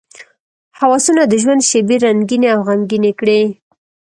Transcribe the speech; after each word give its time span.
هوسونه 0.79 1.23
د 1.27 1.33
ژوند 1.41 1.61
شېبې 1.69 1.95
رنګینې 2.05 2.47
او 2.55 2.59
غمګینې 2.67 3.11
کړي. 3.19 3.41